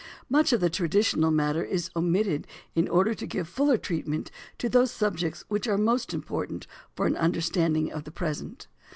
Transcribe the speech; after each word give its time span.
Much 0.31 0.51
of 0.51 0.59
the 0.59 0.67
traditional 0.71 1.29
matter 1.29 1.63
is 1.63 1.91
omitted 1.95 2.47
in 2.73 2.87
order 2.87 3.13
to 3.13 3.27
give 3.27 3.47
fuller 3.47 3.77
treatment 3.77 4.31
to 4.57 4.67
those 4.67 4.89
subjects 4.89 5.45
which 5.47 5.67
are 5.67 5.77
most 5.77 6.11
important 6.11 6.65
for 6.95 7.05
an 7.05 7.15
understanding 7.15 7.91
of 7.91 8.03
the 8.03 8.09
present. 8.11 8.65